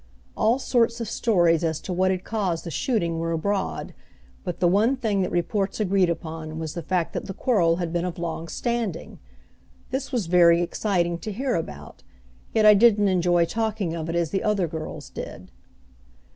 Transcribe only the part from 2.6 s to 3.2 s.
the shooting